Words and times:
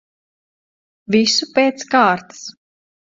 Visu 1.15 1.49
pēc 1.59 1.85
kārtas. 1.93 2.43